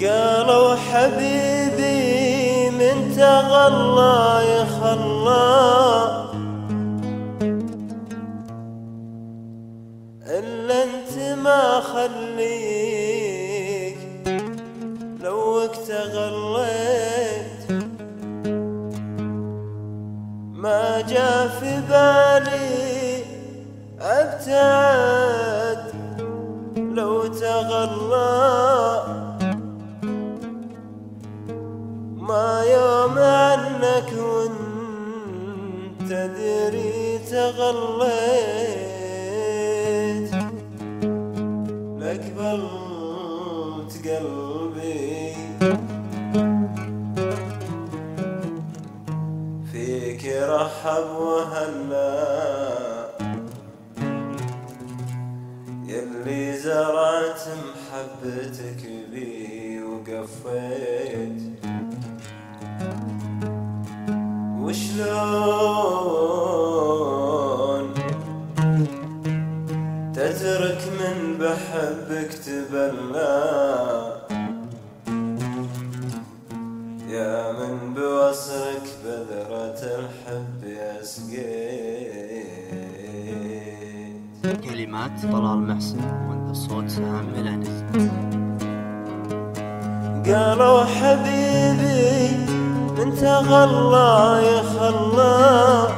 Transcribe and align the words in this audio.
قالوا 0.00 0.74
حبيبي 0.74 2.70
من 2.70 3.12
تغلى 3.16 4.42
يخلى 4.54 6.22
إلا 10.26 10.82
أنت 10.84 11.14
ما 11.44 11.80
خليك 11.80 12.72
لو 15.20 15.66
تغليت 15.66 17.62
ما 20.52 21.00
جاء 21.00 21.48
في 21.48 21.80
بالي 21.88 23.24
أبتعد. 24.00 25.21
محبتك 58.22 58.82
بي 59.10 59.82
وقفيت. 59.82 61.42
وشلون 64.62 65.74
تترك 70.14 70.82
من 71.00 71.18
بحبك 71.38 72.30
تبلى؟ 72.46 73.36
يا 77.10 77.52
من 77.52 77.74
بوصلك 77.94 78.86
بذرة 79.04 79.80
الحب 79.98 80.60
يسقيت. 80.64 81.32
كلمات 84.64 85.16
طلال 85.22 85.60
محسن. 85.62 86.02
صوت 86.52 87.00
ميلانيز 87.36 87.84
قالوا 90.26 90.84
حبيبي 90.84 92.36
من 92.98 93.14
تغلى 93.14 94.40
يخلى 94.52 95.88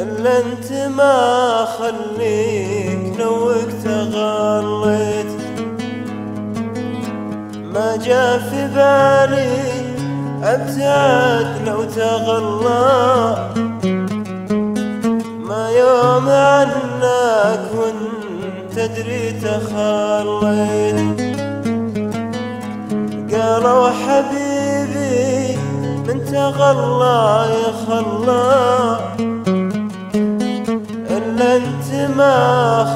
إلا 0.00 0.38
انت 0.38 0.72
ما 0.96 1.64
خليك 1.78 3.20
لوك 3.20 3.70
تغليت 3.84 5.32
ما 7.74 7.96
جاء 7.96 8.38
في 8.38 8.66
بالي 8.74 9.84
أبتعد 10.42 11.68
لو 11.68 11.84
تغلى 11.84 13.50
ما 15.40 15.70
يوم 15.70 16.28
عنك 16.28 17.60
وانت 17.76 18.13
تدري 18.76 19.32
تخليت 19.32 20.94
قالوا 23.32 23.88
حبيبي 23.90 25.58
من 26.06 26.24
تغلى 26.24 27.46
يخلى 27.62 28.98
إلا 31.10 31.56
انت 31.56 31.88
ما 32.16 32.36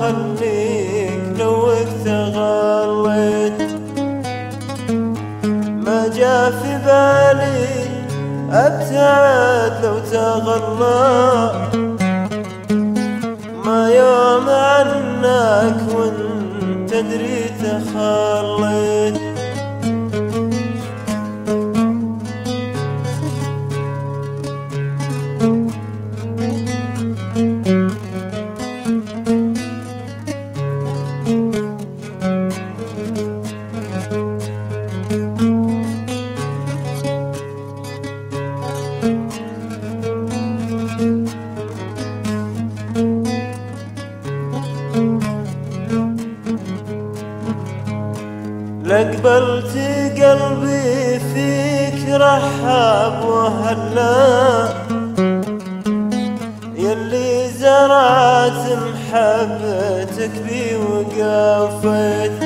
خليك 0.00 1.20
لوك 1.38 1.88
تغليت 2.04 3.60
ما 5.86 6.08
جاء 6.16 6.50
في 6.50 6.78
بالي 6.86 7.66
أبتعد 8.50 9.84
لو 9.84 9.98
تغلى 9.98 11.85
وانت 17.16 17.60
تدري 17.60 18.25
لقبلت 48.96 49.76
قلبي 50.22 51.20
فيك 51.34 52.08
رحب 52.10 53.24
وهلا 53.24 54.68
يلي 56.76 57.48
زرعت 57.58 58.62
محبتك 58.86 60.30
بي 60.48 60.76
وقفيت 60.76 62.40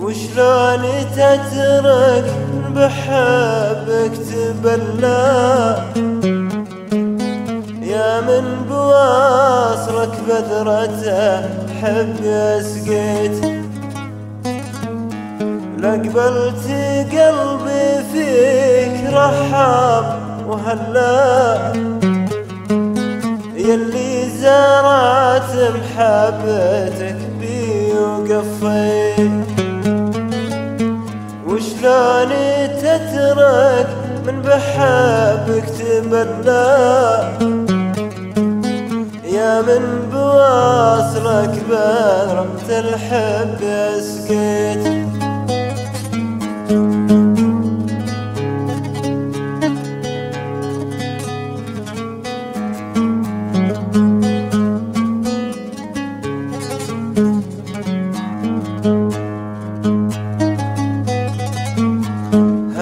وشلون 0.00 0.82
تترك 1.16 2.28
بحبك 2.74 4.12
تبلى؟ 4.28 5.76
يا 7.82 8.20
من 8.20 8.66
بواصلك 8.68 10.14
بذرته 10.28 11.62
حب 11.82 12.22
سقيت 12.62 13.01
لقبلت 16.02 16.66
قلبي 17.12 18.02
فيك 18.12 19.14
رحب 19.14 20.04
وهلا 20.46 21.72
يلي 23.54 24.28
زرعت 24.28 25.52
محبتك 25.54 27.16
بي 27.40 27.92
وقفيت. 27.98 29.30
وشلون 31.46 32.32
تترك 32.82 33.88
من 34.26 34.42
بحبك 34.42 35.64
تبلى 35.78 37.28
يا 39.24 39.60
من 39.62 40.10
بواصلك 40.12 41.64
بذرة 41.70 42.68
الحب 42.70 43.60
سقيت 44.00 45.11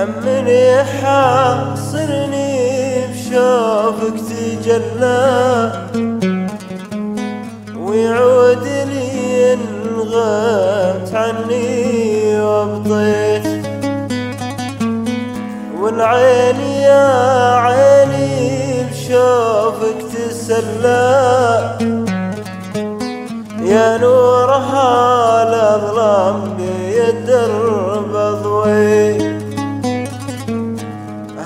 همني 0.00 0.84
حاصرني 0.84 2.50
بشوفك 3.06 4.16
تجلى. 4.28 5.72
ويعود 7.76 8.64
لي 8.64 9.52
إن 9.52 9.60
تسلى 20.80 21.76
يا 23.62 23.98
نورها 23.98 25.42
الاظلام 25.42 26.56
بيدرب 26.56 28.12
ضوي 28.42 29.18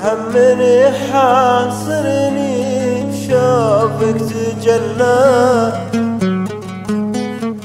همني 0.02 0.90
حاصرني 0.90 2.54
بشوفك 3.02 4.18
تجلى. 4.30 5.72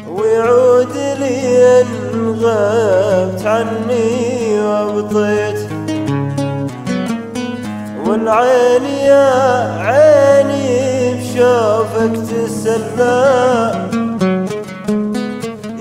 ويعود 0.09 0.95
لي 1.19 1.83
غبت 2.41 3.45
عني 3.45 4.59
وابطيت 4.61 5.59
والعين 8.05 8.85
يا 8.85 9.27
عيني 9.79 10.08
بشوفك 11.39 12.15
تسلى. 12.27 13.89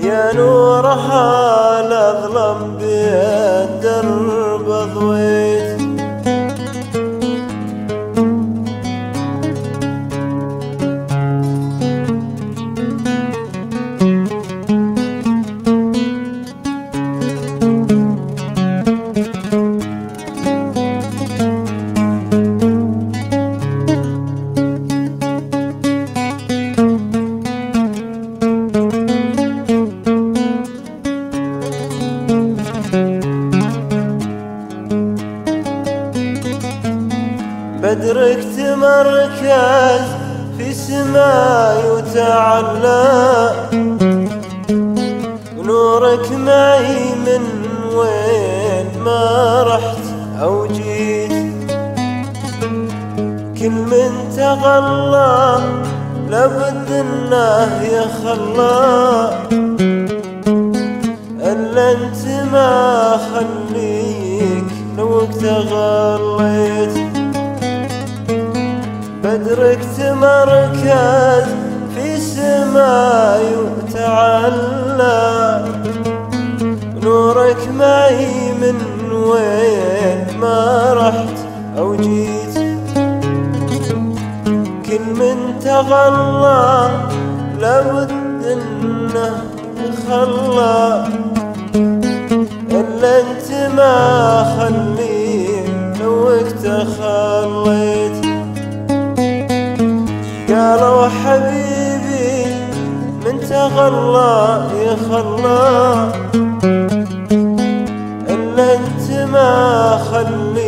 يا 0.03 0.33
نورها 0.35 1.19
الاظلم 1.19 1.38
بدرك 37.81 38.39
تمركز 38.57 40.05
في 40.57 40.73
سماي 40.73 41.91
وتعلى 41.91 43.51
نورك 45.57 46.31
معي 46.31 47.15
من 47.25 47.43
وين 47.95 49.03
ما 49.05 49.63
رحت 49.63 50.05
أو 50.41 50.65
جيت. 50.65 51.31
كل 53.59 53.71
من 53.71 54.11
تغلى 54.37 55.59
لابد 56.29 56.91
أنه 56.91 57.83
يخلى. 57.83 59.29
ألا 61.41 61.91
أنت 61.91 62.27
ما 62.51 63.17
خليك 63.17 64.69
لو 64.97 65.21
تغليت 65.25 67.08
بدرك 69.29 69.79
تمركز 69.97 71.45
في 71.95 72.17
سماي 72.17 73.55
وتعلى 73.57 75.17
نورك 77.03 77.67
معي 77.77 78.51
من 78.61 78.77
وين 79.11 80.39
ما 80.39 80.93
رحت 80.93 81.37
أو 81.77 81.95
جيت. 81.95 82.55
كل 84.85 85.05
من 85.19 85.59
تغلى 85.61 86.89
لابد 87.59 88.11
إنه 88.45 89.43
يخلى 89.77 91.07
إلا 92.71 93.19
أنت 93.19 93.73
ما 93.77 94.08
غلا 103.75 104.67
يا 104.85 104.95
خلا. 105.09 106.11
إلا 108.29 108.65
أنت 108.75 109.07
ما 109.31 109.51
خلي 110.11 110.58